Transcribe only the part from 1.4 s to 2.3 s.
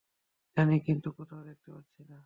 দেখতে পাচ্ছি না।